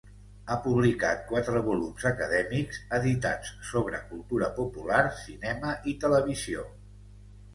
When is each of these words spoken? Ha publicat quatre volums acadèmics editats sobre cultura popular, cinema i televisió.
Ha 0.51 0.55
publicat 0.61 1.19
quatre 1.31 1.59
volums 1.65 2.05
acadèmics 2.11 2.79
editats 2.97 3.51
sobre 3.71 3.99
cultura 4.13 4.49
popular, 4.61 5.03
cinema 5.21 5.75
i 5.93 5.97
televisió. 6.05 6.65